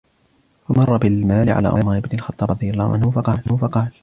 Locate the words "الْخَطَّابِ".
2.13-2.51